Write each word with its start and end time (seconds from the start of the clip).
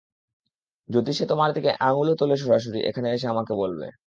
যদি 0.89 1.11
সে 1.13 1.25
তোমার 1.25 1.49
দিকে 1.53 1.71
আঙুলও 1.79 2.13
তোলে 2.15 2.35
সরাসরি 2.37 2.79
এখানে 2.89 3.07
এসে 3.11 3.27
আমাকে 3.27 3.53
বলবে। 3.55 3.85